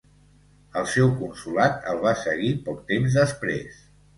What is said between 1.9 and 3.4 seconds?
el va seguir poc temps